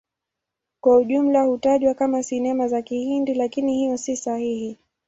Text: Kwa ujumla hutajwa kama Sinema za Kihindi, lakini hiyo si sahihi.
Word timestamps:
Kwa 0.79 0.97
ujumla 0.97 1.41
hutajwa 1.43 1.93
kama 1.93 2.23
Sinema 2.23 2.67
za 2.67 2.81
Kihindi, 2.81 3.33
lakini 3.33 3.73
hiyo 3.75 3.97
si 3.97 4.17
sahihi. 4.17 4.77